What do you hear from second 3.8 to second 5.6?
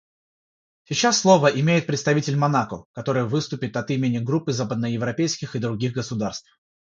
имени Группы западноевропейских и